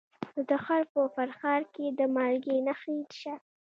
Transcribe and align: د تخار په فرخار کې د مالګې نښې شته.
د 0.35 0.37
تخار 0.51 0.83
په 0.93 1.01
فرخار 1.15 1.61
کې 1.73 1.85
د 1.99 2.01
مالګې 2.15 2.55
نښې 2.67 2.95
شته. 3.19 3.33